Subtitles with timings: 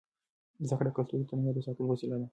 [0.67, 2.27] زده کړه د کلتوري تنوع د ساتلو وسیله ده.